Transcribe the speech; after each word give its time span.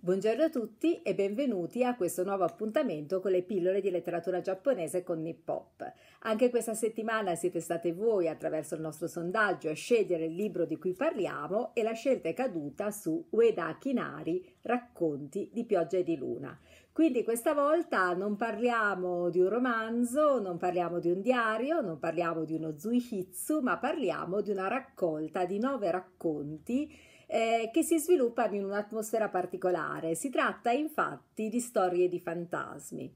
Buongiorno 0.00 0.44
a 0.44 0.48
tutti 0.48 1.02
e 1.02 1.12
benvenuti 1.12 1.82
a 1.82 1.96
questo 1.96 2.22
nuovo 2.22 2.44
appuntamento 2.44 3.18
con 3.20 3.32
le 3.32 3.42
pillole 3.42 3.80
di 3.80 3.90
letteratura 3.90 4.40
giapponese 4.40 5.02
con 5.02 5.20
Nippop. 5.20 5.92
Anche 6.20 6.50
questa 6.50 6.74
settimana 6.74 7.34
siete 7.34 7.58
state 7.58 7.92
voi 7.92 8.28
attraverso 8.28 8.76
il 8.76 8.80
nostro 8.80 9.08
sondaggio 9.08 9.68
a 9.68 9.74
scegliere 9.74 10.26
il 10.26 10.36
libro 10.36 10.66
di 10.66 10.78
cui 10.78 10.92
parliamo 10.92 11.74
e 11.74 11.82
la 11.82 11.94
scelta 11.94 12.28
è 12.28 12.32
caduta 12.32 12.92
su 12.92 13.26
Ueda 13.30 13.76
Kinari, 13.76 14.58
Racconti 14.62 15.50
di 15.52 15.64
pioggia 15.64 15.96
e 15.96 16.04
di 16.04 16.16
luna. 16.16 16.56
Quindi 16.92 17.24
questa 17.24 17.52
volta 17.52 18.14
non 18.14 18.36
parliamo 18.36 19.30
di 19.30 19.40
un 19.40 19.48
romanzo, 19.48 20.40
non 20.40 20.58
parliamo 20.58 21.00
di 21.00 21.10
un 21.10 21.20
diario, 21.20 21.80
non 21.80 21.98
parliamo 21.98 22.44
di 22.44 22.54
uno 22.54 22.78
zuihitsu, 22.78 23.62
ma 23.62 23.78
parliamo 23.78 24.42
di 24.42 24.52
una 24.52 24.68
raccolta 24.68 25.44
di 25.44 25.58
nove 25.58 25.90
racconti 25.90 26.88
eh, 27.28 27.70
che 27.72 27.82
si 27.82 27.98
sviluppano 27.98 28.54
in 28.54 28.64
un'atmosfera 28.64 29.28
particolare. 29.28 30.14
Si 30.14 30.30
tratta 30.30 30.72
infatti 30.72 31.48
di 31.48 31.60
storie 31.60 32.08
di 32.08 32.18
fantasmi. 32.18 33.14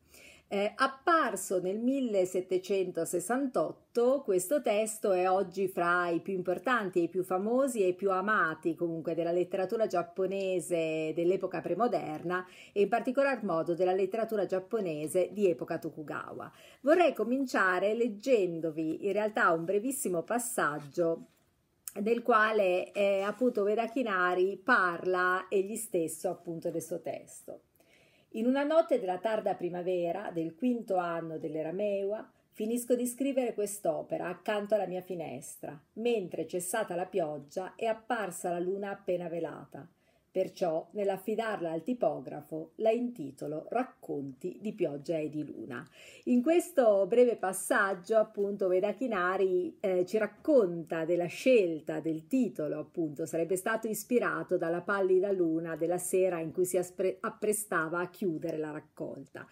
Eh, 0.53 0.71
apparso 0.77 1.63
nel 1.63 1.79
1768, 1.79 4.21
questo 4.21 4.61
testo 4.61 5.13
è 5.13 5.27
oggi 5.27 5.67
fra 5.67 6.11
i 6.11 6.21
più 6.21 6.35
importanti 6.35 7.05
i 7.05 7.09
più 7.09 7.25
famosi 7.25 7.83
e 7.83 7.87
i 7.87 7.95
più 7.95 8.11
amati 8.11 8.75
comunque 8.75 9.15
della 9.15 9.33
letteratura 9.33 9.87
giapponese 9.87 11.15
dell'epoca 11.15 11.63
premoderna 11.63 12.47
e 12.75 12.83
in 12.83 12.91
particolar 12.91 13.43
modo 13.45 13.75
della 13.75 13.95
letteratura 13.95 14.45
giapponese 14.45 15.31
di 15.33 15.49
epoca 15.49 15.79
Tokugawa. 15.79 16.53
Vorrei 16.83 17.15
cominciare 17.15 17.95
leggendovi 17.95 19.07
in 19.07 19.13
realtà 19.15 19.53
un 19.53 19.65
brevissimo 19.65 20.23
passaggio 20.23 21.29
del 22.01 22.23
quale 22.23 22.93
eh, 22.93 23.21
appunto 23.21 23.65
Veda 23.65 23.87
Kinari 23.87 24.57
parla 24.57 25.47
egli 25.49 25.77
stesso 25.77 26.31
appunto 26.31 26.71
del 26.71 26.83
suo 26.83 27.01
testo. 27.01 27.61
In 28.31 28.47
una 28.47 28.63
notte 28.63 28.99
della 28.99 29.19
tarda 29.19 29.55
primavera 29.55 30.31
del 30.33 30.55
quinto 30.55 30.97
anno 30.97 31.37
dell'era 31.37 31.73
Mewa 31.73 32.27
finisco 32.53 32.95
di 32.95 33.07
scrivere 33.07 33.55
quest'opera 33.55 34.29
accanto 34.29 34.75
alla 34.75 34.87
mia 34.87 35.03
finestra, 35.03 35.79
mentre 35.95 36.47
cessata 36.47 36.95
la 36.95 37.07
pioggia 37.07 37.75
è 37.75 37.87
apparsa 37.87 38.51
la 38.51 38.59
luna 38.59 38.91
appena 38.91 39.29
velata. 39.29 39.87
Perciò, 40.33 40.89
nell'affidarla 40.93 41.73
al 41.73 41.83
tipografo, 41.83 42.71
la 42.77 42.91
intitolo 42.91 43.67
Racconti 43.69 44.57
di 44.63 44.73
pioggia 44.73 45.19
e 45.19 45.29
di 45.29 45.45
luna. 45.45 45.87
In 46.25 46.41
questo 46.41 47.05
breve 47.07 47.37
passaggio, 47.37 48.17
appunto, 48.17 48.67
Veda 48.67 48.95
Chinari 48.95 49.77
eh, 49.79 50.07
ci 50.07 50.17
racconta 50.17 51.05
della 51.05 51.27
scelta 51.27 52.01
del 52.01 52.27
titolo, 52.29 52.79
appunto, 52.79 53.27
sarebbe 53.27 53.57
stato 53.57 53.89
ispirato 53.89 54.57
dalla 54.57 54.81
pallida 54.81 55.31
luna 55.31 55.77
della 55.77 55.99
sera 55.99 56.39
in 56.39 56.51
cui 56.51 56.65
si 56.65 56.79
apprestava 56.79 58.01
a 58.01 58.09
chiudere 58.09 58.57
la 58.57 58.71
raccolta 58.71 59.47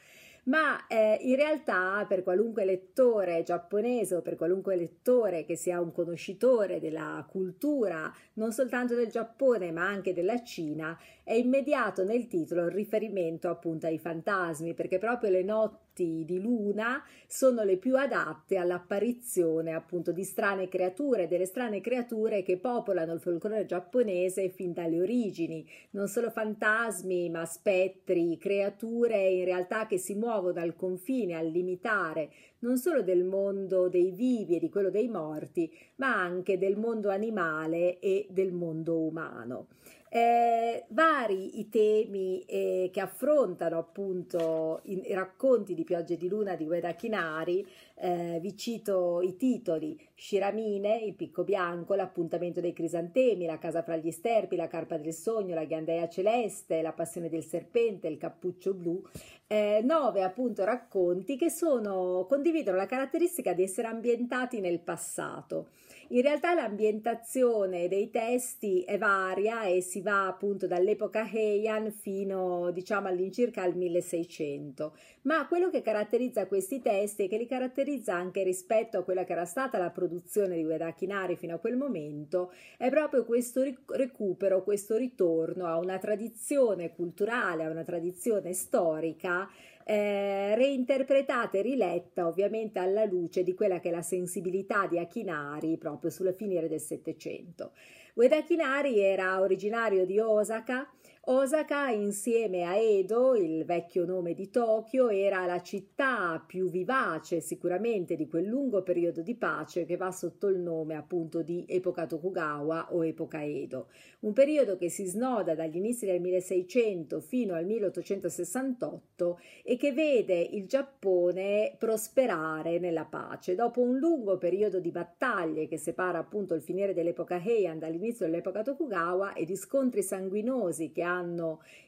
ma 0.51 0.87
eh, 0.89 1.19
in 1.23 1.37
realtà 1.37 2.05
per 2.09 2.25
qualunque 2.25 2.65
lettore 2.65 3.45
giapponese 3.45 4.17
o 4.17 4.20
per 4.20 4.34
qualunque 4.37 4.75
lettore 4.75 5.45
che 5.45 5.55
sia 5.56 5.81
un 5.81 5.93
conoscitore 5.93 6.81
della 6.81 7.25
cultura 7.31 8.12
non 8.34 8.53
soltanto 8.53 8.97
del 8.97 9.09
Giappone 9.09 9.71
ma 9.71 9.87
anche 9.87 10.12
della 10.12 10.43
Cina 10.43 10.98
è 11.23 11.34
immediato 11.34 12.03
nel 12.03 12.27
titolo 12.27 12.65
il 12.65 12.73
riferimento 12.73 13.48
appunto 13.48 13.87
ai 13.87 13.98
fantasmi 13.98 14.75
perché 14.75 14.98
proprio 14.98 15.31
le 15.31 15.45
notti 15.45 16.25
di 16.25 16.41
luna 16.41 17.03
sono 17.27 17.62
le 17.62 17.77
più 17.77 17.97
adatte 17.97 18.56
all'apparizione 18.56 19.73
appunto 19.73 20.12
di 20.12 20.25
strane 20.25 20.69
creature, 20.69 21.28
delle 21.28 21.47
strane 21.47 21.81
creature 21.81 22.43
che 22.43 22.59
popolano 22.59 23.12
il 23.12 23.21
folklore 23.21 23.67
giapponese 23.67 24.48
fin 24.48 24.73
dalle 24.73 25.01
origini, 25.01 25.65
non 25.91 26.09
solo 26.09 26.31
fantasmi 26.31 27.28
ma 27.28 27.45
spettri, 27.45 28.39
creature 28.39 29.28
in 29.28 29.45
realtà 29.45 29.87
che 29.87 29.98
si 29.98 30.15
muovono 30.15 30.40
dal 30.53 30.75
confine 30.75 31.35
al 31.35 31.51
limitare 31.51 32.31
non 32.61 32.78
solo 32.78 33.03
del 33.03 33.25
mondo 33.25 33.89
dei 33.89 34.11
vivi 34.11 34.56
e 34.56 34.59
di 34.59 34.69
quello 34.69 34.91
dei 34.91 35.09
morti, 35.09 35.71
ma 35.97 36.15
anche 36.15 36.59
del 36.59 36.76
mondo 36.76 37.10
animale 37.10 37.98
e 38.00 38.26
del 38.31 38.53
mondo 38.53 38.98
umano. 38.98 39.66
Eh, 40.12 40.87
vari 40.88 41.60
i 41.60 41.69
temi 41.69 42.43
eh, 42.44 42.91
che 42.93 42.99
affrontano 42.99 43.78
appunto 43.78 44.81
i, 44.87 45.15
racconti 45.15 45.72
di 45.72 45.84
Piogge 45.84 46.16
di 46.16 46.26
Luna 46.26 46.56
di 46.56 46.65
Gueda 46.65 46.94
Chinari, 46.94 47.65
eh, 47.94 48.38
vi 48.41 48.56
cito 48.56 49.20
i 49.20 49.37
titoli 49.37 49.97
Sciramine, 50.12 50.97
Il 50.97 51.15
picco 51.15 51.44
bianco, 51.44 51.94
L'appuntamento 51.94 52.60
dei 52.60 52.72
crisantemi, 52.72 53.47
La 53.47 53.59
casa 53.59 53.82
fra 53.82 53.97
gli 53.97 54.10
sterpi, 54.10 54.56
La 54.56 54.66
carpa 54.66 54.97
del 54.97 55.12
sogno, 55.12 55.54
La 55.54 55.65
ghiandaia 55.65 56.09
celeste, 56.09 56.82
La 56.82 56.93
passione 56.93 57.28
del 57.28 57.44
serpente, 57.44 58.09
Il 58.09 58.19
cappuccio 58.19 58.75
blu, 58.75 59.00
eh, 59.47 59.81
nove 59.84 60.25
appunto 60.25 60.65
racconti 60.65 61.37
che 61.37 61.50
sono, 61.50 62.25
condividono 62.50 62.77
la 62.77 62.87
caratteristica 62.87 63.53
di 63.53 63.62
essere 63.62 63.87
ambientati 63.87 64.61
nel 64.61 64.81
passato. 64.81 65.69
In 66.09 66.22
realtà 66.22 66.53
l'ambientazione 66.55 67.87
dei 67.87 68.11
testi 68.11 68.83
è 68.83 68.99
varia 68.99 69.62
e 69.62 69.81
si 69.81 70.00
va 70.00 70.27
appunto 70.27 70.66
dall'epoca 70.66 71.25
Heian 71.31 71.93
fino 71.93 72.72
diciamo 72.72 73.06
all'incirca 73.06 73.62
al 73.62 73.77
1600, 73.77 74.97
ma 75.22 75.47
quello 75.47 75.71
che 75.71 75.83
caratterizza 75.83 76.49
questi 76.49 76.81
testi 76.81 77.25
e 77.25 77.28
che 77.28 77.37
li 77.37 77.47
caratterizza 77.47 78.15
anche 78.15 78.43
rispetto 78.43 78.99
a 78.99 79.05
quella 79.05 79.22
che 79.22 79.32
era 79.32 79.44
stata 79.44 79.78
la 79.78 79.91
produzione 79.91 80.56
di 80.56 80.65
Ueda 80.65 80.93
Kinari 80.93 81.37
fino 81.37 81.55
a 81.55 81.59
quel 81.59 81.77
momento 81.77 82.53
è 82.77 82.91
proprio 82.91 83.25
questo 83.25 83.62
recupero, 83.87 84.65
questo 84.65 84.97
ritorno 84.97 85.67
a 85.67 85.78
una 85.78 85.99
tradizione 85.99 86.93
culturale, 86.93 87.65
a 87.65 87.71
una 87.71 87.84
tradizione 87.84 88.53
storica 88.53 89.49
eh, 89.91 90.55
reinterpretata 90.55 91.59
e 91.59 91.62
riletta 91.62 92.28
ovviamente 92.28 92.78
alla 92.78 93.05
luce 93.05 93.43
di 93.43 93.55
quella 93.55 93.81
che 93.81 93.89
è 93.89 93.91
la 93.91 94.03
sensibilità 94.03 94.87
di 94.87 95.01
Akinari 95.01 95.78
proprio 95.78 96.12
sulla 96.12 96.33
finire 96.33 96.69
del 96.69 96.78
Settecento. 96.78 97.73
Ueda 98.15 98.37
Akinari 98.37 99.00
era 99.00 99.41
originario 99.41 100.06
di 100.06 100.21
Osaka, 100.21 100.89
Osaka, 101.33 101.91
insieme 101.91 102.65
a 102.65 102.75
Edo, 102.75 103.37
il 103.37 103.65
vecchio 103.65 104.05
nome 104.05 104.35
di 104.35 104.51
Tokyo, 104.51 105.11
era 105.11 105.47
la 105.47 105.63
città 105.63 106.43
più 106.45 106.69
vivace 106.69 107.41
sicuramente 107.41 108.17
di 108.17 108.27
quel 108.27 108.47
lungo 108.47 108.83
periodo 108.83 109.23
di 109.23 109.37
pace 109.37 109.85
che 109.85 109.97
va 109.97 110.11
sotto 110.11 110.49
il 110.49 110.59
nome 110.59 110.97
appunto 110.97 111.43
di 111.43 111.65
epoca 111.69 112.07
Tokugawa 112.07 112.93
o 112.93 113.07
epoca 113.07 113.45
Edo. 113.45 113.91
Un 114.23 114.33
periodo 114.33 114.77
che 114.77 114.89
si 114.89 115.05
snoda 115.05 115.55
dagli 115.55 115.77
inizi 115.77 116.05
del 116.05 116.21
1600 116.21 117.21
fino 117.21 117.55
al 117.55 117.65
1868 117.65 119.39
e 119.62 119.77
che 119.77 119.93
vede 119.93 120.35
il 120.35 120.67
Giappone 120.67 121.77
prosperare 121.79 122.81
nella 122.81 123.05
pace. 123.05 123.55
Dopo 123.55 123.81
un 123.81 123.99
lungo 123.99 124.37
periodo 124.37 124.81
di 124.81 124.91
battaglie 124.91 125.69
che 125.69 125.79
separa 125.79 126.19
appunto 126.19 126.55
il 126.55 126.61
finire 126.61 126.93
dell'epoca 126.93 127.41
Heian 127.41 127.79
dall'inizio 127.79 128.27
dell'epoca 128.27 128.62
Tokugawa 128.62 129.35
e 129.35 129.45
di 129.45 129.55
scontri 129.55 130.03
sanguinosi 130.03 130.91
che 130.91 131.03
hanno 131.03 131.19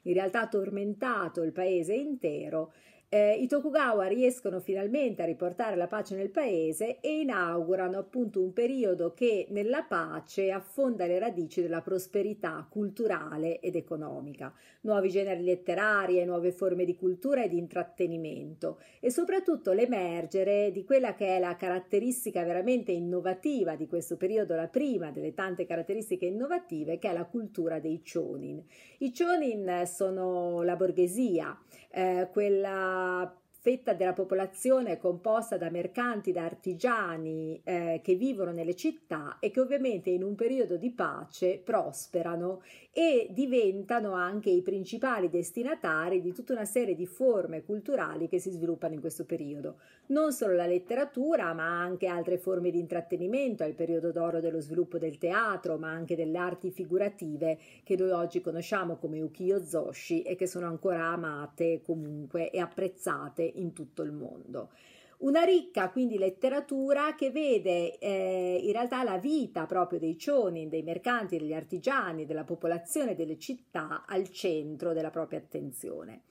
in 0.02 0.12
realtà 0.14 0.46
tormentato 0.46 1.42
il 1.42 1.52
paese 1.52 1.94
intero, 1.94 2.72
eh, 3.14 3.34
i 3.34 3.46
Tokugawa 3.46 4.06
riescono 4.06 4.58
finalmente 4.58 5.20
a 5.20 5.26
riportare 5.26 5.76
la 5.76 5.86
pace 5.86 6.16
nel 6.16 6.30
paese 6.30 6.98
e 7.00 7.20
inaugurano 7.20 7.98
appunto 7.98 8.40
un 8.40 8.54
periodo 8.54 9.12
che 9.12 9.48
nella 9.50 9.82
pace 9.82 10.50
affonda 10.50 11.04
le 11.04 11.18
radici 11.18 11.60
della 11.60 11.82
prosperità 11.82 12.66
culturale 12.70 13.60
ed 13.60 13.76
economica, 13.76 14.50
nuovi 14.80 15.10
generi 15.10 15.44
letterari 15.44 16.20
e 16.20 16.24
nuove 16.24 16.52
forme 16.52 16.86
di 16.86 16.96
cultura 16.96 17.42
e 17.42 17.50
di 17.50 17.58
intrattenimento 17.58 18.80
e 18.98 19.10
soprattutto 19.10 19.72
l'emergere 19.72 20.70
di 20.72 20.82
quella 20.82 21.14
che 21.14 21.36
è 21.36 21.38
la 21.38 21.54
caratteristica 21.54 22.42
veramente 22.44 22.92
innovativa 22.92 23.76
di 23.76 23.88
questo 23.88 24.16
periodo, 24.16 24.54
la 24.54 24.68
prima 24.68 25.10
delle 25.10 25.34
tante 25.34 25.66
caratteristiche 25.66 26.24
innovative 26.24 26.98
che 26.98 27.10
è 27.10 27.12
la 27.12 27.26
cultura 27.26 27.78
dei 27.78 28.00
chonin. 28.02 28.64
I 29.00 29.12
chonin 29.12 29.82
sono 29.84 30.62
la 30.62 30.76
borghesia, 30.76 31.54
eh, 31.90 32.30
quella 32.32 33.01
uh, 33.02 33.26
fetta 33.62 33.92
della 33.92 34.12
popolazione 34.12 34.98
composta 34.98 35.56
da 35.56 35.70
mercanti, 35.70 36.32
da 36.32 36.42
artigiani 36.42 37.60
eh, 37.62 38.00
che 38.02 38.16
vivono 38.16 38.50
nelle 38.50 38.74
città 38.74 39.36
e 39.38 39.52
che 39.52 39.60
ovviamente 39.60 40.10
in 40.10 40.24
un 40.24 40.34
periodo 40.34 40.76
di 40.76 40.90
pace 40.90 41.60
prosperano 41.62 42.62
e 42.92 43.28
diventano 43.30 44.14
anche 44.14 44.50
i 44.50 44.62
principali 44.62 45.28
destinatari 45.28 46.20
di 46.20 46.32
tutta 46.32 46.54
una 46.54 46.64
serie 46.64 46.96
di 46.96 47.06
forme 47.06 47.62
culturali 47.62 48.26
che 48.26 48.40
si 48.40 48.50
sviluppano 48.50 48.94
in 48.94 49.00
questo 49.00 49.24
periodo. 49.24 49.76
Non 50.06 50.32
solo 50.32 50.54
la 50.54 50.66
letteratura, 50.66 51.54
ma 51.54 51.80
anche 51.80 52.08
altre 52.08 52.38
forme 52.38 52.72
di 52.72 52.80
intrattenimento, 52.80 53.62
è 53.62 53.68
il 53.68 53.74
periodo 53.74 54.10
d'oro 54.10 54.40
dello 54.40 54.60
sviluppo 54.60 54.98
del 54.98 55.18
teatro, 55.18 55.78
ma 55.78 55.88
anche 55.88 56.16
delle 56.16 56.36
arti 56.36 56.72
figurative 56.72 57.58
che 57.84 57.96
noi 57.96 58.10
oggi 58.10 58.40
conosciamo 58.40 58.96
come 58.96 59.20
ukiyo-zoshi 59.20 60.22
e 60.22 60.34
che 60.34 60.48
sono 60.48 60.66
ancora 60.66 61.04
amate 61.04 61.80
comunque 61.80 62.50
e 62.50 62.58
apprezzate 62.58 63.51
in 63.54 63.72
tutto 63.72 64.02
il 64.02 64.12
mondo. 64.12 64.70
Una 65.18 65.42
ricca 65.42 65.90
quindi 65.90 66.18
letteratura 66.18 67.14
che 67.14 67.30
vede 67.30 67.98
eh, 67.98 68.60
in 68.60 68.72
realtà 68.72 69.04
la 69.04 69.18
vita 69.18 69.66
proprio 69.66 70.00
dei 70.00 70.18
cioni, 70.18 70.68
dei 70.68 70.82
mercanti, 70.82 71.38
degli 71.38 71.54
artigiani, 71.54 72.26
della 72.26 72.44
popolazione 72.44 73.14
delle 73.14 73.38
città 73.38 74.04
al 74.06 74.30
centro 74.30 74.92
della 74.92 75.10
propria 75.10 75.38
attenzione 75.38 76.22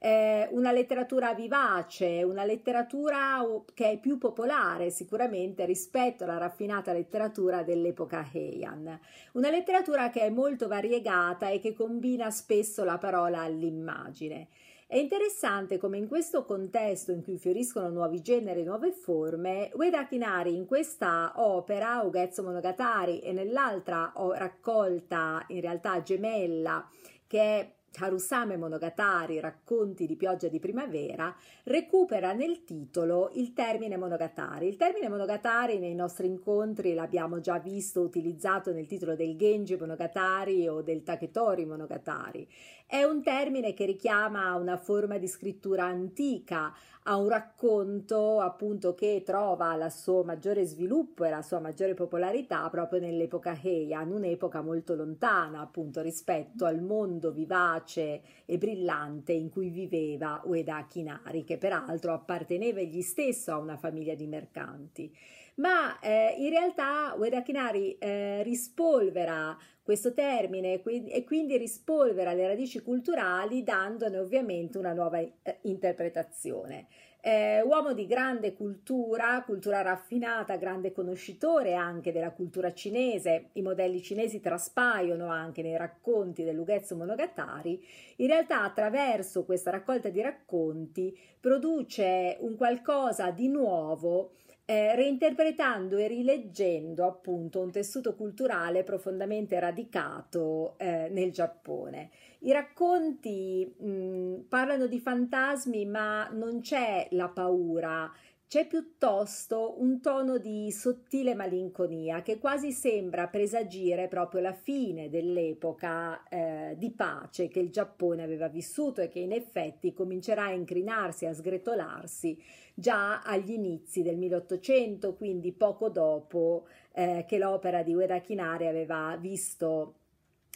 eh, 0.00 0.48
una 0.52 0.70
letteratura 0.70 1.34
vivace, 1.34 2.22
una 2.22 2.44
letteratura 2.44 3.44
che 3.74 3.92
è 3.92 3.98
più 3.98 4.16
popolare 4.18 4.90
sicuramente 4.90 5.64
rispetto 5.64 6.24
alla 6.24 6.38
raffinata 6.38 6.92
letteratura 6.92 7.62
dell'epoca 7.62 8.28
Heian. 8.32 8.98
Una 9.32 9.50
letteratura 9.50 10.10
che 10.10 10.20
è 10.20 10.30
molto 10.30 10.68
variegata 10.68 11.48
e 11.48 11.58
che 11.58 11.74
combina 11.74 12.30
spesso 12.30 12.84
la 12.84 12.98
parola 12.98 13.40
all'immagine. 13.40 14.48
È 14.90 14.96
interessante 14.96 15.76
come 15.76 15.98
in 15.98 16.08
questo 16.08 16.46
contesto 16.46 17.12
in 17.12 17.22
cui 17.22 17.36
fioriscono 17.36 17.90
nuovi 17.90 18.22
generi 18.22 18.62
e 18.62 18.64
nuove 18.64 18.90
forme, 18.90 19.70
Ueda 19.74 20.06
Kinari 20.06 20.54
in 20.54 20.64
questa 20.64 21.34
opera, 21.36 22.00
Ugetsu 22.00 22.42
Monogatari, 22.42 23.20
e 23.20 23.32
nell'altra 23.32 24.14
raccolta 24.16 25.44
in 25.48 25.60
realtà 25.60 26.00
gemella, 26.00 26.88
che 27.26 27.38
è 27.38 27.77
Harusame 27.98 28.56
Monogatari, 28.56 29.40
racconti 29.40 30.06
di 30.06 30.16
pioggia 30.16 30.48
di 30.48 30.58
primavera, 30.58 31.34
recupera 31.64 32.32
nel 32.32 32.64
titolo 32.64 33.30
il 33.34 33.52
termine 33.52 33.96
Monogatari. 33.96 34.68
Il 34.68 34.76
termine 34.76 35.08
Monogatari 35.08 35.78
nei 35.78 35.94
nostri 35.94 36.26
incontri 36.26 36.94
l'abbiamo 36.94 37.40
già 37.40 37.58
visto 37.58 38.00
utilizzato 38.00 38.72
nel 38.72 38.86
titolo 38.86 39.14
del 39.14 39.36
Genji 39.36 39.76
Monogatari 39.76 40.68
o 40.68 40.82
del 40.82 41.02
Taketori 41.02 41.64
Monogatari. 41.64 42.48
È 42.86 43.02
un 43.02 43.22
termine 43.22 43.74
che 43.74 43.84
richiama 43.84 44.54
una 44.54 44.78
forma 44.78 45.18
di 45.18 45.28
scrittura 45.28 45.84
antica, 45.84 46.74
a 47.10 47.16
un 47.16 47.28
racconto 47.28 48.40
appunto 48.40 48.94
che 48.94 49.22
trova 49.24 49.74
il 49.74 49.90
suo 49.90 50.24
maggiore 50.24 50.64
sviluppo 50.64 51.24
e 51.24 51.30
la 51.30 51.40
sua 51.40 51.58
maggiore 51.58 51.94
popolarità 51.94 52.68
proprio 52.68 53.00
nell'epoca 53.00 53.58
Heian, 53.62 54.10
un'epoca 54.10 54.60
molto 54.60 54.94
lontana 54.94 55.60
appunto 55.60 56.02
rispetto 56.02 56.66
al 56.66 56.82
mondo 56.82 57.30
vivace 57.30 57.87
e 57.96 58.58
brillante 58.58 59.32
in 59.32 59.48
cui 59.48 59.70
viveva 59.70 60.42
Ueda 60.44 60.86
Kinari, 60.88 61.44
che 61.44 61.56
peraltro 61.56 62.12
apparteneva 62.12 62.80
egli 62.80 63.02
stesso 63.02 63.52
a 63.52 63.58
una 63.58 63.76
famiglia 63.76 64.14
di 64.14 64.26
mercanti. 64.26 65.14
Ma 65.56 65.98
eh, 66.00 66.34
in 66.38 66.50
realtà 66.50 67.14
Ueda 67.16 67.42
Kinari 67.42 67.98
eh, 67.98 68.42
rispolvera 68.42 69.56
questo 69.82 70.12
termine 70.12 70.82
e 70.82 71.24
quindi 71.24 71.56
rispolvera 71.56 72.34
le 72.34 72.46
radici 72.46 72.80
culturali 72.82 73.62
dandone 73.62 74.18
ovviamente 74.18 74.76
una 74.76 74.92
nuova 74.92 75.18
eh, 75.18 75.32
interpretazione. 75.62 76.88
Eh, 77.20 77.60
uomo 77.62 77.94
di 77.94 78.06
grande 78.06 78.54
cultura, 78.54 79.42
cultura 79.44 79.82
raffinata, 79.82 80.56
grande 80.56 80.92
conoscitore 80.92 81.74
anche 81.74 82.12
della 82.12 82.30
cultura 82.30 82.72
cinese, 82.72 83.50
i 83.54 83.62
modelli 83.62 84.00
cinesi 84.00 84.40
traspaiono 84.40 85.26
anche 85.26 85.60
nei 85.60 85.76
racconti 85.76 86.44
dell'Ughezzo 86.44 86.94
Monogatari, 86.94 87.84
in 88.16 88.28
realtà 88.28 88.62
attraverso 88.62 89.44
questa 89.44 89.72
raccolta 89.72 90.10
di 90.10 90.20
racconti 90.20 91.18
produce 91.40 92.36
un 92.40 92.54
qualcosa 92.54 93.32
di 93.32 93.48
nuovo 93.48 94.34
eh, 94.70 94.94
reinterpretando 94.94 95.96
e 95.96 96.08
rileggendo 96.08 97.06
appunto 97.06 97.58
un 97.58 97.70
tessuto 97.70 98.14
culturale 98.14 98.84
profondamente 98.84 99.58
radicato 99.58 100.76
eh, 100.76 101.08
nel 101.10 101.32
Giappone. 101.32 102.10
I 102.40 102.52
racconti 102.52 103.64
mh, 103.64 104.40
parlano 104.46 104.86
di 104.86 105.00
fantasmi, 105.00 105.86
ma 105.86 106.28
non 106.32 106.60
c'è 106.60 107.08
la 107.12 107.28
paura, 107.28 108.12
c'è 108.48 108.66
piuttosto 108.66 109.74
un 109.76 110.00
tono 110.00 110.38
di 110.38 110.72
sottile 110.72 111.34
malinconia 111.34 112.22
che 112.22 112.38
quasi 112.38 112.72
sembra 112.72 113.28
presagire 113.28 114.08
proprio 114.08 114.40
la 114.40 114.54
fine 114.54 115.10
dell'epoca 115.10 116.26
eh, 116.30 116.74
di 116.78 116.90
pace 116.90 117.48
che 117.48 117.60
il 117.60 117.70
Giappone 117.70 118.22
aveva 118.22 118.48
vissuto 118.48 119.02
e 119.02 119.08
che 119.08 119.18
in 119.18 119.32
effetti 119.32 119.92
comincerà 119.92 120.44
a 120.44 120.52
incrinarsi, 120.52 121.26
a 121.26 121.34
sgretolarsi 121.34 122.42
già 122.72 123.20
agli 123.20 123.50
inizi 123.50 124.00
del 124.00 124.16
1800, 124.16 125.12
quindi 125.14 125.52
poco 125.52 125.90
dopo 125.90 126.68
eh, 126.92 127.26
che 127.28 127.36
l'opera 127.36 127.82
di 127.82 127.92
Ueda 127.92 128.20
Kinari 128.20 128.66
aveva 128.66 129.14
visto 129.20 129.94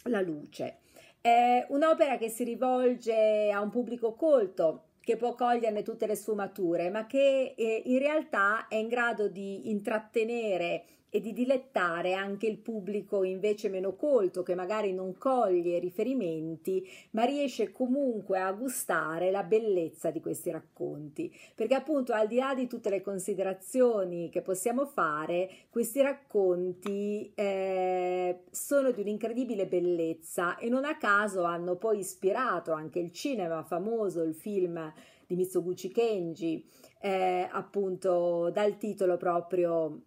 la 0.05 0.21
luce. 0.21 0.77
È 1.21 1.63
un'opera 1.69 2.17
che 2.17 2.29
si 2.29 2.43
rivolge 2.43 3.51
a 3.51 3.61
un 3.61 3.69
pubblico 3.69 4.13
colto, 4.13 4.85
che 5.03 5.17
può 5.17 5.35
coglierne 5.35 5.83
tutte 5.83 6.07
le 6.07 6.15
sfumature, 6.15 6.89
ma 6.89 7.05
che 7.05 7.53
eh, 7.57 7.81
in 7.85 7.99
realtà 7.99 8.67
è 8.67 8.75
in 8.75 8.87
grado 8.87 9.27
di 9.27 9.69
intrattenere 9.69 10.85
e 11.15 11.19
di 11.19 11.31
dilettare 11.31 12.13
anche 12.13 12.47
il 12.47 12.57
pubblico 12.57 13.23
invece 13.23 13.69
meno 13.69 13.95
colto 13.95 14.41
che 14.41 14.55
magari 14.55 14.93
non 14.93 15.15
coglie 15.15 15.77
riferimenti 15.77 16.83
ma 17.11 17.23
riesce 17.23 17.71
comunque 17.71 18.39
a 18.39 18.51
gustare 18.51 19.29
la 19.29 19.43
bellezza 19.43 20.09
di 20.09 20.19
questi 20.19 20.49
racconti. 20.49 21.31
Perché 21.53 21.75
appunto 21.75 22.13
al 22.13 22.25
di 22.25 22.37
là 22.37 22.55
di 22.55 22.65
tutte 22.65 22.89
le 22.89 23.03
considerazioni 23.03 24.29
che 24.29 24.41
possiamo 24.41 24.87
fare 24.87 25.51
questi 25.69 26.01
racconti 26.01 27.31
eh, 27.35 28.45
sono 28.49 28.89
di 28.89 29.01
un'incredibile 29.01 29.67
bellezza 29.67 30.57
e 30.57 30.67
non 30.67 30.83
a 30.83 30.97
caso 30.97 31.43
hanno 31.43 31.75
poi 31.75 31.99
ispirato 31.99 32.71
anche 32.71 32.97
il 32.97 33.11
cinema 33.11 33.61
famoso 33.61 34.23
il 34.23 34.33
film 34.33 34.91
di 35.27 35.35
Mitsuguchi 35.35 35.89
Kenji 35.89 36.67
eh, 36.99 37.47
appunto 37.51 38.49
dal 38.49 38.77
titolo 38.77 39.17
proprio 39.17 40.05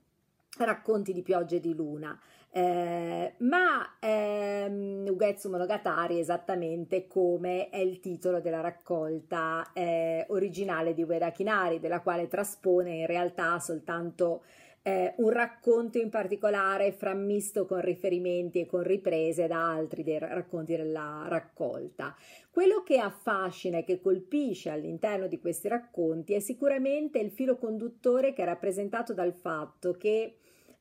racconti 0.64 1.12
di 1.12 1.22
piogge 1.22 1.60
di 1.60 1.74
luna. 1.74 2.18
Eh, 2.50 3.34
ma 3.38 3.96
ehm, 4.00 5.06
Ugetsu 5.08 5.50
Monogatari 5.50 6.18
esattamente 6.18 7.06
come 7.06 7.68
è 7.68 7.76
il 7.76 8.00
titolo 8.00 8.40
della 8.40 8.62
raccolta 8.62 9.72
eh, 9.74 10.24
originale 10.28 10.94
di 10.94 11.02
Ueda 11.02 11.30
Kinari, 11.32 11.80
della 11.80 12.00
quale 12.00 12.28
traspone 12.28 12.94
in 12.94 13.06
realtà 13.06 13.58
soltanto 13.58 14.42
eh, 14.86 15.14
un 15.16 15.30
racconto 15.30 15.98
in 15.98 16.10
particolare 16.10 16.92
frammisto 16.92 17.66
con 17.66 17.80
riferimenti 17.80 18.60
e 18.60 18.66
con 18.66 18.84
riprese 18.84 19.48
da 19.48 19.72
altri 19.72 20.04
dei 20.04 20.18
racconti 20.20 20.76
della 20.76 21.26
raccolta. 21.28 22.16
Quello 22.48 22.84
che 22.84 22.98
affascina 22.98 23.78
e 23.78 23.84
che 23.84 24.00
colpisce 24.00 24.70
all'interno 24.70 25.26
di 25.26 25.40
questi 25.40 25.66
racconti 25.66 26.34
è 26.34 26.38
sicuramente 26.38 27.18
il 27.18 27.32
filo 27.32 27.56
conduttore 27.56 28.32
che 28.32 28.42
è 28.42 28.44
rappresentato 28.44 29.12
dal 29.12 29.34
fatto 29.34 29.96
che 29.96 30.36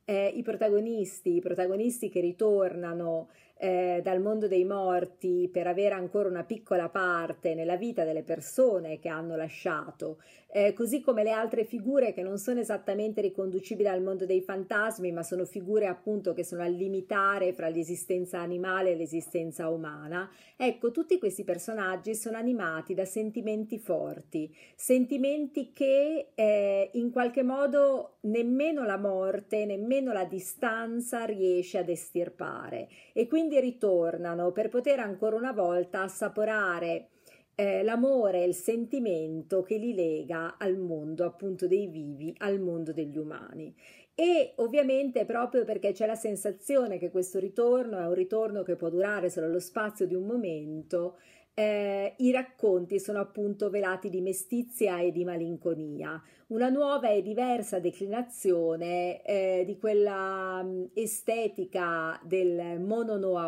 eh, 0.06 0.32
i 0.34 0.42
protagonisti, 0.42 1.34
i 1.36 1.40
protagonisti 1.40 2.08
che 2.08 2.20
ritornano 2.20 3.28
eh, 3.58 4.00
dal 4.02 4.20
mondo 4.20 4.48
dei 4.48 4.64
morti 4.64 5.48
per 5.50 5.66
avere 5.66 5.94
ancora 5.94 6.28
una 6.28 6.44
piccola 6.44 6.88
parte 6.88 7.54
nella 7.54 7.76
vita 7.76 8.04
delle 8.04 8.22
persone 8.22 8.98
che 8.98 9.08
hanno 9.08 9.34
lasciato, 9.34 10.18
eh, 10.52 10.72
così 10.74 11.00
come 11.00 11.22
le 11.22 11.30
altre 11.30 11.64
figure 11.64 12.12
che 12.12 12.22
non 12.22 12.38
sono 12.38 12.60
esattamente 12.60 13.20
riconducibili 13.20 13.88
al 13.88 14.02
mondo 14.02 14.26
dei 14.26 14.42
fantasmi, 14.42 15.10
ma 15.10 15.22
sono 15.22 15.44
figure 15.44 15.86
appunto 15.86 16.34
che 16.34 16.44
sono 16.44 16.62
al 16.62 16.72
limitare 16.72 17.52
fra 17.52 17.68
l'esistenza 17.68 18.40
animale 18.40 18.92
e 18.92 18.96
l'esistenza 18.96 19.68
umana. 19.68 20.30
Ecco, 20.56 20.90
tutti 20.90 21.18
questi 21.18 21.44
personaggi 21.44 22.14
sono 22.14 22.36
animati 22.36 22.94
da 22.94 23.04
sentimenti 23.04 23.78
forti, 23.78 24.54
sentimenti 24.74 25.72
che 25.72 26.32
eh, 26.34 26.90
in 26.94 27.10
qualche 27.10 27.42
modo 27.42 28.16
nemmeno 28.22 28.84
la 28.84 28.98
morte, 28.98 29.64
nemmeno 29.64 30.12
la 30.12 30.24
distanza 30.24 31.24
riesce 31.24 31.78
ad 31.78 31.88
estirpare 31.88 32.88
e 33.12 33.26
quindi 33.26 33.45
quindi 33.46 33.60
ritornano 33.60 34.50
per 34.50 34.68
poter 34.68 34.98
ancora 34.98 35.36
una 35.36 35.52
volta 35.52 36.02
assaporare 36.02 37.10
eh, 37.54 37.84
l'amore 37.84 38.42
il 38.42 38.54
sentimento 38.54 39.62
che 39.62 39.76
li 39.76 39.94
lega 39.94 40.56
al 40.58 40.76
mondo 40.76 41.24
appunto 41.24 41.68
dei 41.68 41.86
vivi, 41.86 42.34
al 42.38 42.58
mondo 42.58 42.92
degli 42.92 43.16
umani. 43.16 43.72
E 44.16 44.54
ovviamente 44.56 45.24
proprio 45.24 45.64
perché 45.64 45.92
c'è 45.92 46.06
la 46.06 46.16
sensazione 46.16 46.98
che 46.98 47.12
questo 47.12 47.38
ritorno 47.38 47.98
è 47.98 48.06
un 48.06 48.14
ritorno 48.14 48.64
che 48.64 48.74
può 48.74 48.88
durare 48.88 49.30
solo 49.30 49.46
lo 49.46 49.60
spazio 49.60 50.08
di 50.08 50.16
un 50.16 50.26
momento, 50.26 51.18
eh, 51.58 52.12
i 52.18 52.30
racconti 52.32 53.00
sono 53.00 53.18
appunto 53.18 53.70
velati 53.70 54.10
di 54.10 54.20
mestizia 54.20 55.00
e 55.00 55.10
di 55.10 55.24
malinconia, 55.24 56.22
una 56.48 56.68
nuova 56.68 57.08
e 57.08 57.22
diversa 57.22 57.78
declinazione 57.78 59.22
eh, 59.22 59.62
di 59.64 59.78
quella 59.78 60.62
mh, 60.62 60.68
mm, 60.68 60.84
estetica 60.92 62.20
del 62.22 62.78
mono 62.78 63.16
no 63.16 63.38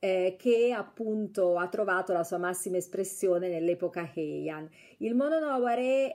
eh, 0.00 0.34
che 0.36 0.72
appunto 0.76 1.56
ha 1.56 1.68
trovato 1.68 2.12
la 2.12 2.24
sua 2.24 2.38
massima 2.38 2.78
espressione 2.78 3.48
nell'epoca 3.48 4.10
Heian. 4.12 4.68
Il 4.98 5.14
mono 5.14 5.38
no 5.38 5.52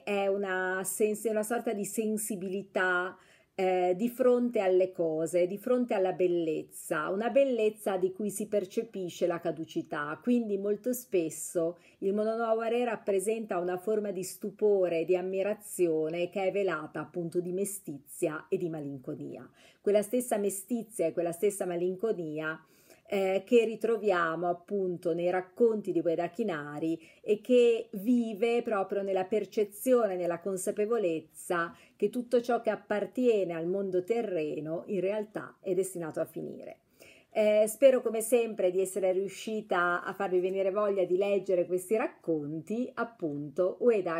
è 0.03 0.27
una, 0.27 0.82
sens- 0.84 1.24
una 1.29 1.44
sorta 1.44 1.72
di 1.72 1.86
sensibilità 1.86 3.18
eh, 3.60 3.94
di 3.98 4.08
fronte 4.08 4.62
alle 4.62 4.94
cose, 4.94 5.46
di 5.46 5.58
fronte 5.58 5.94
alla 5.94 6.13
bellezza, 6.13 7.10
una 7.10 7.30
bellezza 7.30 7.98
di 7.98 8.13
cui 8.13 8.30
si 8.30 8.48
percepisce 8.48 9.28
la 9.28 9.42
caducità. 9.42 10.18
Quindi 10.24 10.58
molto 10.58 10.94
spesso 10.94 11.78
il 11.98 12.13
mononovare 12.13 12.86
rappresenta 12.86 13.58
una 13.58 13.75
forma 13.75 14.12
di 14.12 14.24
stupore, 14.24 15.04
di 15.04 15.18
ammirazione 15.18 16.30
che 16.30 16.46
è 16.46 16.51
velata 16.54 17.01
appunto 17.01 17.42
di 17.42 17.51
mestizia 17.51 18.46
e 18.48 18.56
di 18.56 18.70
malinconia. 18.70 19.46
Quella 19.82 20.04
stessa 20.04 20.38
mestizia 20.38 21.08
e 21.08 21.12
quella 21.12 21.34
stessa 21.34 21.66
malinconia 21.66 22.58
eh, 23.12 23.42
che 23.44 23.66
ritroviamo 23.66 24.48
appunto 24.48 25.16
nei 25.16 25.32
racconti 25.32 25.92
di 25.92 26.00
Gueda 26.00 26.30
Chinari 26.30 27.00
e 27.22 27.42
che 27.42 27.89
vive 27.94 28.62
proprio 28.62 29.01
nella 29.01 29.25
percezione, 29.25 30.16
nella 30.16 30.39
consapevolezza 30.39 31.75
che 31.96 32.10
tutto 32.12 32.39
ciò 32.39 32.62
che 32.62 32.70
appartiene 32.70 33.56
al 33.56 33.66
mondo 33.66 34.04
terreno 34.04 34.84
in 34.88 35.00
realtà 35.00 35.58
è 35.60 35.74
destinato 35.74 36.20
a 36.20 36.25
finire. 36.25 36.82
Eh, 37.32 37.66
spero 37.68 38.01
come 38.01 38.22
sempre 38.22 38.70
di 38.70 38.80
essere 38.80 39.12
riuscita 39.12 40.04
a 40.04 40.13
farvi 40.13 40.39
venire 40.39 40.72
voglia 40.72 41.04
di 41.04 41.18
leggere 41.18 41.66
questi 41.66 41.96
racconti, 41.96 42.89
appunto 42.94 43.78
Ueda 43.80 44.16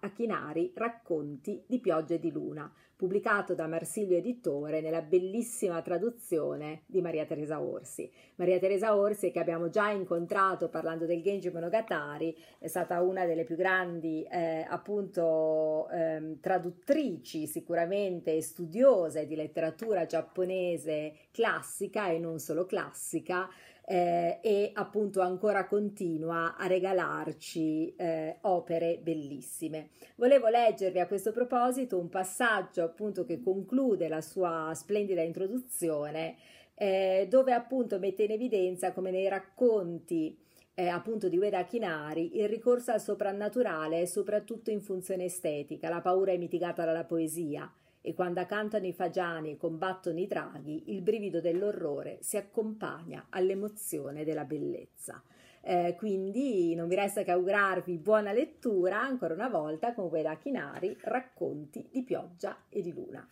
Achinari, 0.00 0.72
Racconti 0.74 1.62
di 1.66 1.78
pioggia 1.78 2.14
e 2.14 2.18
di 2.18 2.30
luna 2.30 2.70
pubblicato 2.96 3.54
da 3.54 3.66
Marsilio 3.66 4.16
Editore 4.16 4.80
nella 4.80 5.02
bellissima 5.02 5.82
traduzione 5.82 6.82
di 6.86 7.02
Maria 7.02 7.26
Teresa 7.26 7.60
Orsi. 7.60 8.10
Maria 8.36 8.58
Teresa 8.58 8.96
Orsi 8.96 9.30
che 9.30 9.38
abbiamo 9.38 9.68
già 9.68 9.90
incontrato 9.90 10.68
parlando 10.68 11.04
del 11.04 11.22
Genji 11.22 11.50
Monogatari, 11.50 12.34
è 12.58 12.66
stata 12.66 13.02
una 13.02 13.26
delle 13.26 13.44
più 13.44 13.56
grandi 13.56 14.24
eh, 14.24 14.66
appunto 14.68 15.88
eh, 15.90 16.38
traduttrici 16.40 17.46
sicuramente 17.46 18.34
e 18.34 18.40
studiose 18.40 19.26
di 19.26 19.36
letteratura 19.36 20.06
giapponese 20.06 21.12
classica 21.30 22.08
e 22.08 22.18
non 22.18 22.38
solo 22.38 22.64
classica 22.64 23.48
eh, 23.88 24.40
e 24.42 24.70
appunto 24.74 25.20
ancora 25.20 25.66
continua 25.66 26.56
a 26.56 26.66
regalarci 26.66 27.94
eh, 27.94 28.38
opere 28.42 28.98
bellissime. 29.00 29.90
Volevo 30.16 30.48
leggervi 30.48 30.98
a 30.98 31.06
questo 31.06 31.30
proposito 31.30 31.96
un 31.96 32.08
passaggio 32.08 32.82
appunto 32.82 33.24
che 33.24 33.40
conclude 33.40 34.08
la 34.08 34.20
sua 34.20 34.72
splendida 34.74 35.22
introduzione 35.22 36.36
eh, 36.74 37.26
dove 37.30 37.52
appunto 37.52 38.00
mette 38.00 38.24
in 38.24 38.32
evidenza 38.32 38.92
come 38.92 39.12
nei 39.12 39.28
racconti 39.28 40.36
eh, 40.74 40.88
appunto 40.88 41.28
di 41.28 41.38
Ueda 41.38 41.64
Kinari, 41.64 42.36
il 42.38 42.48
ricorso 42.48 42.90
al 42.90 43.00
soprannaturale 43.00 44.02
è 44.02 44.04
soprattutto 44.04 44.70
in 44.70 44.82
funzione 44.82 45.24
estetica, 45.24 45.88
la 45.88 46.02
paura 46.02 46.32
è 46.32 46.36
mitigata 46.36 46.84
dalla 46.84 47.04
poesia, 47.04 47.72
e 48.06 48.14
quando 48.14 48.46
cantano 48.46 48.86
i 48.86 48.92
fagiani 48.92 49.50
e 49.50 49.56
combattono 49.56 50.20
i 50.20 50.28
draghi, 50.28 50.92
il 50.92 51.02
brivido 51.02 51.40
dell'orrore 51.40 52.18
si 52.20 52.36
accompagna 52.36 53.26
all'emozione 53.30 54.22
della 54.22 54.44
bellezza. 54.44 55.20
Eh, 55.60 55.96
quindi 55.98 56.72
non 56.76 56.86
vi 56.86 56.94
resta 56.94 57.24
che 57.24 57.32
augurarvi 57.32 57.98
buona 57.98 58.30
lettura 58.30 59.00
ancora 59.00 59.34
una 59.34 59.48
volta 59.48 59.92
con 59.92 60.06
Gueda 60.06 60.36
Chinari, 60.36 60.96
racconti 61.00 61.88
di 61.90 62.04
pioggia 62.04 62.56
e 62.68 62.80
di 62.80 62.92
luna. 62.92 63.28